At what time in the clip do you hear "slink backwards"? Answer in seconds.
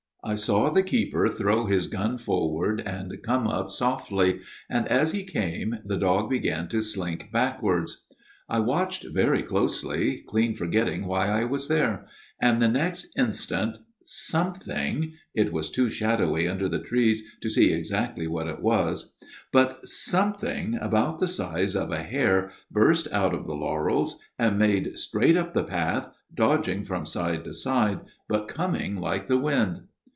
6.81-8.05